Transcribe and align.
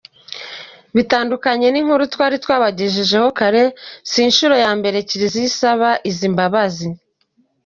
Bitandukanye 0.95 1.67
n'inkuru 1.71 2.03
twari 2.13 2.35
twabagejejeho 2.43 3.27
kare, 3.39 3.63
si 4.09 4.19
inshuro 4.27 4.55
ya 4.63 4.71
mbere 4.79 4.97
Kiliziya 5.09 5.47
isaba 5.51 5.89
izi 6.09 6.27
mbabazi. 6.33 6.89